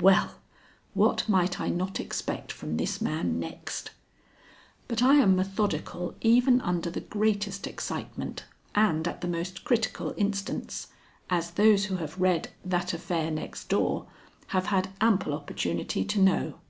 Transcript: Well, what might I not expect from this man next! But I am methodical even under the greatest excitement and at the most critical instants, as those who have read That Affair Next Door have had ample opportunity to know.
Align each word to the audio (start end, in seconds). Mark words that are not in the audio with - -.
Well, 0.00 0.36
what 0.94 1.28
might 1.28 1.60
I 1.60 1.68
not 1.68 2.00
expect 2.00 2.50
from 2.50 2.78
this 2.78 3.02
man 3.02 3.38
next! 3.38 3.90
But 4.88 5.02
I 5.02 5.16
am 5.16 5.36
methodical 5.36 6.14
even 6.22 6.62
under 6.62 6.88
the 6.88 7.02
greatest 7.02 7.66
excitement 7.66 8.46
and 8.74 9.06
at 9.06 9.20
the 9.20 9.28
most 9.28 9.62
critical 9.62 10.14
instants, 10.16 10.86
as 11.28 11.50
those 11.50 11.84
who 11.84 11.96
have 11.96 12.18
read 12.18 12.48
That 12.64 12.94
Affair 12.94 13.30
Next 13.30 13.68
Door 13.68 14.06
have 14.46 14.68
had 14.68 14.88
ample 15.02 15.34
opportunity 15.34 16.02
to 16.02 16.18
know. 16.18 16.60